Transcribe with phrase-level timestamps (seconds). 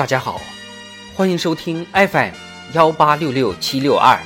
[0.00, 0.40] 大家好，
[1.14, 2.32] 欢迎收听 FM
[2.72, 4.18] 幺八六六七六二。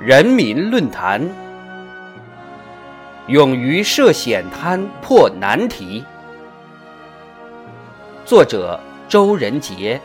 [0.00, 1.20] 人民论坛，
[3.26, 6.02] 勇于涉险滩破难题。
[8.24, 10.00] 作者：周仁杰。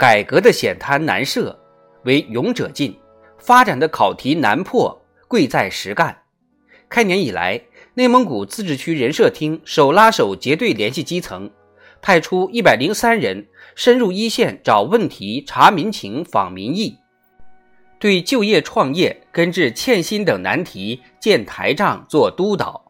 [0.00, 1.54] 改革的险滩难涉，
[2.04, 2.90] 为勇者进；
[3.36, 6.22] 发展的考题难破，贵在实干。
[6.88, 7.60] 开年以来，
[7.92, 11.50] 内蒙古自治区人社厅手拉手结对联系基层，
[12.00, 16.96] 派出一百零三人深入一线找问题、查民情、访民意，
[17.98, 22.89] 对就业创业、根治欠薪等难题建台账、做督导。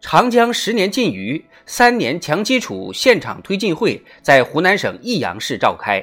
[0.00, 6.02] 长江十年禁渔三年强基础现场推进会在湖南省益阳市召开，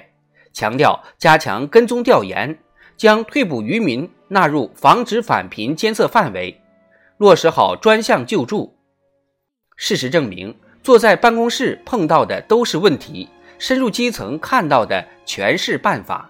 [0.54, 2.58] 强调加强跟踪调研。
[2.96, 6.60] 将退捕渔民纳入防止返贫监测范围，
[7.18, 8.76] 落实好专项救助。
[9.76, 16.28] 事实证明，坐在办公室碰到的都是问题，深入基层看到的全是办法。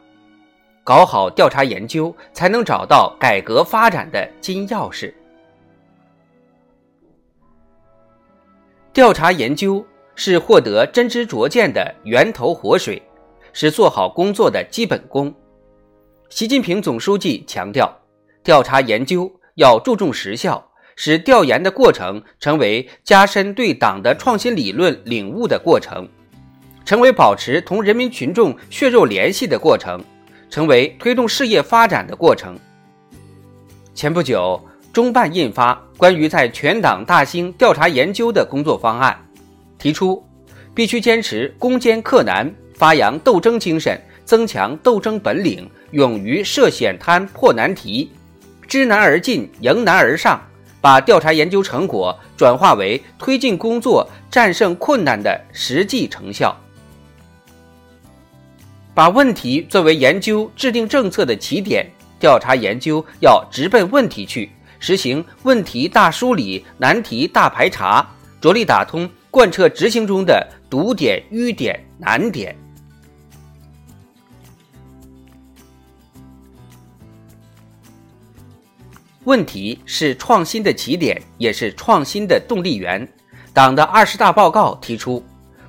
[0.83, 5.13] 搞好调查研究，才能找到改革发展的金钥匙。
[8.97, 12.99] 调查研究是获得真知灼见的源头活水，
[13.53, 15.31] 是做好工作的基本功。
[16.29, 17.95] 习近平总书记强调，
[18.43, 26.09] 调查研究要注重实效，使调研的过程成为加深对党的创新理论领悟的过程，
[26.83, 30.03] 成为保持同人民群众血肉联系的过程，
[30.49, 32.57] 成为推动事业发展的过程。
[33.93, 34.59] 前不久，
[34.91, 39.17] 中办印发关于在全党大兴调查研究的工作方案，
[39.77, 40.23] 提出
[40.73, 43.99] 必须坚持攻坚克难，发扬斗争精神。
[44.25, 48.11] 增强斗争本领，勇于涉险滩破难题，
[48.67, 50.41] 知难而进，迎难而上，
[50.81, 56.53] 把调查研究成果转化为推进工作战胜困难的实际成效。
[58.93, 61.89] 把问题作为研究制定政策的起点，
[62.19, 68.07] 调查研究要直奔问题去，实行问题大梳理、难题大排查，
[68.39, 72.55] 着力打通贯彻执行中的堵点、淤点、难点。
[79.23, 83.05] 问题是创新的起点，也是创新的动力源。
[83.53, 85.21] 党的二十大报告提出，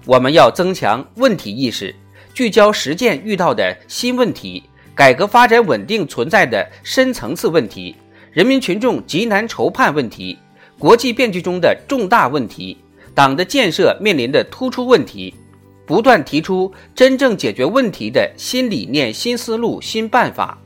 [0.05, 1.93] 我们要增强问题意识，
[2.33, 4.63] 聚焦实践遇到的新问题，
[4.95, 7.97] 改革发展稳定存在的深层次问题，
[8.39, 10.39] 人民群众急难愁盼问题，
[10.79, 12.79] 国际变局中的重大问题，
[13.13, 15.35] 党的建设面临的突出问题，
[15.85, 20.57] 不断提出真正解决问题的新理念、新思路、新办法。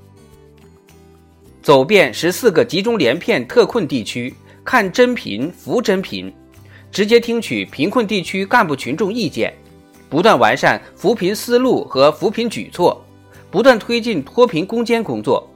[1.62, 6.30] 走遍十四个集中连片特困地区，看真贫扶真贫，
[6.90, 9.50] 直接听取贫困地区干部群众意见，
[10.10, 13.02] 不断完善扶贫思路和扶贫举措，
[13.50, 15.48] 不断推进脱贫攻坚工作，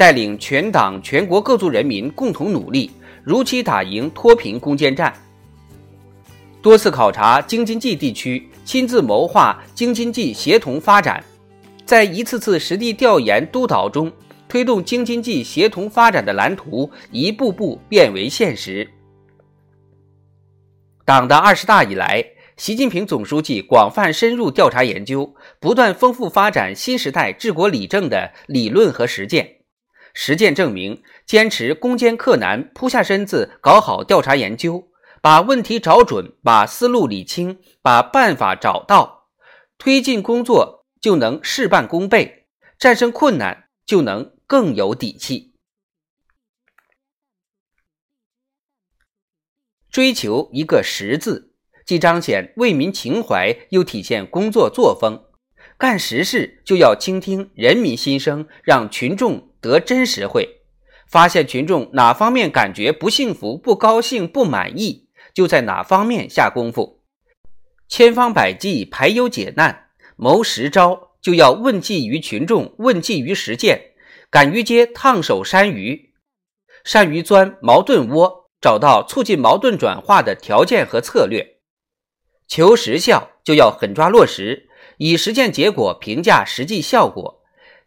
[0.00, 2.90] 带领全党全国各族人民共同努力，
[3.22, 5.12] 如期打赢脱贫攻坚战。
[6.62, 11.22] 多次考察京津冀地区，亲自谋划京津冀协同发展，
[11.84, 14.10] 在一次次实地调研督导中。
[14.48, 18.88] 推动京津冀协同发展的蓝图一步步变为现实。
[21.04, 22.24] 党的二十大以来，
[22.56, 29.59] 习近平总书记广泛深入调查研究，不断丰富发展新时代治国理政的理论和实践。
[30.14, 34.88] 实践证明，坚持攻坚克难，扑下身子搞好调查研究，
[35.22, 39.28] 把问题找准，把思路理清，把办法找到，
[39.78, 42.46] 推进工作就能事半功倍，
[42.78, 44.32] 战胜困难就能。
[44.50, 45.54] 更有底气，
[49.88, 51.54] 追求一个“实”字，
[51.86, 55.24] 既彰显为民情怀，又体现工作作风。
[55.78, 60.60] 干实事就要倾听人民心声，让群众得真实惠。
[61.06, 67.02] 发现群众哪方面感觉不幸福、不高兴、不满意，就在哪方面下功夫。
[67.88, 73.86] 千方百计排忧解难，谋实招，就要问计于群众，问计于实践。
[74.30, 76.12] 敢于接烫手山芋，
[76.84, 81.56] 善于钻矛盾窝，找到促进矛盾转化的条件和策略。
[82.46, 84.68] 求实效就要狠抓落实，
[84.98, 87.39] 以实践结果评价实际效果。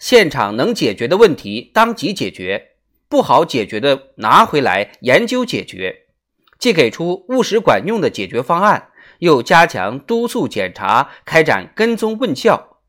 [0.03, 2.71] 现场能解决的问题当即解决，
[3.07, 6.07] 不好解决的拿回来研究解决，
[6.59, 8.89] 既给出务实管用的解决方案，
[9.19, 12.79] 又加强督促检查，开展跟踪问效，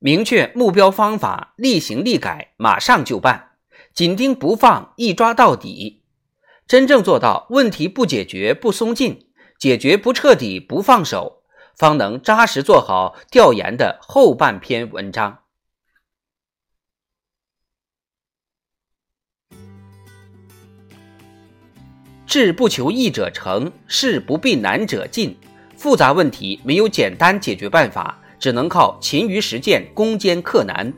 [0.00, 3.52] 明确目标方法，立行立改，马上就办，
[3.94, 6.02] 紧盯不放，一抓到底，
[6.66, 9.28] 真正做到问题不解决不松劲，
[9.58, 11.44] 解决不彻底不放手，
[11.74, 15.38] 方能扎实做好调研的后半篇文章。
[22.32, 25.36] 志不求易者成，事不避难者进。
[25.76, 30.90] 复杂问题没有简单解决办法，只能靠勤于实践，攻坚克难。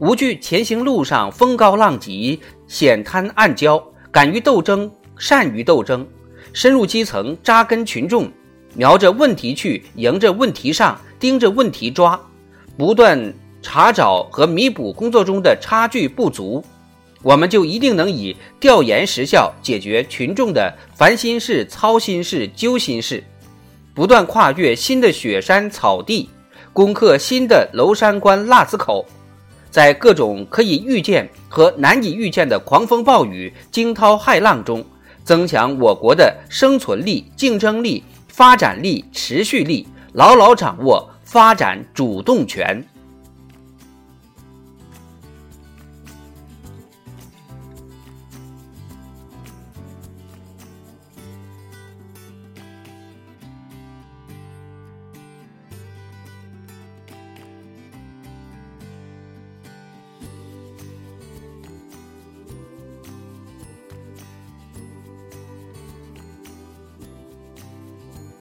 [0.00, 6.04] 无惧前行路上风高浪急、险滩暗礁，敢于斗争，善于斗争，
[6.52, 8.28] 深入基层，扎根群众，
[8.74, 12.20] 瞄着问题去，迎着问题上，盯着问题抓，
[12.76, 13.32] 不断
[13.62, 16.64] 查找和弥补工作中的差距不足。
[17.22, 23.24] 我们就一定能以调研实效解决群众的烦心事、操心事、揪心事，
[23.92, 26.30] 不断跨越新的雪山草地，
[26.72, 29.04] 攻克新的娄山关腊子口，
[29.68, 34.84] 在各种可以预见和难以预见的狂风暴雨、惊涛骇浪中，
[35.24, 42.82] 增强我国的生存力、竞争力、发展力、持续力，牢牢掌握发展主动权。